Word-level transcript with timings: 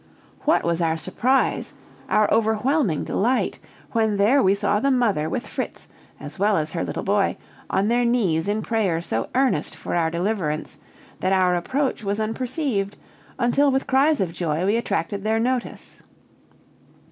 What 0.45 0.63
was 0.63 0.81
our 0.81 0.97
surprise 0.97 1.75
our 2.09 2.27
overwhelming 2.33 3.03
delight 3.03 3.59
when 3.91 4.17
there 4.17 4.41
we 4.41 4.55
saw 4.55 4.79
the 4.79 4.89
mother 4.89 5.29
with 5.29 5.45
Fritz, 5.45 5.87
as 6.19 6.39
well 6.39 6.57
as 6.57 6.71
her 6.71 6.83
little 6.83 7.03
boy, 7.03 7.37
on 7.69 7.87
their 7.87 8.03
knees 8.03 8.47
in 8.47 8.63
prayer 8.63 8.99
so 8.99 9.29
earnest 9.35 9.75
for 9.75 9.93
our 9.95 10.09
deliverance, 10.09 10.79
that 11.19 11.33
our 11.33 11.55
approach 11.55 12.03
was 12.03 12.19
unperceived, 12.19 12.97
until 13.37 13.69
with 13.69 13.85
cries 13.85 14.19
of 14.19 14.33
joy 14.33 14.65
we 14.65 14.75
attracted 14.75 15.23
their 15.23 15.39
notice. 15.39 15.99